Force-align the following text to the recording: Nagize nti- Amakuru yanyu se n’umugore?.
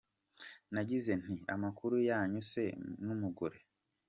Nagize 0.73 1.11
nti- 1.21 1.35
Amakuru 1.55 1.95
yanyu 2.09 2.41
se 2.51 2.63
n’umugore?. 3.05 3.59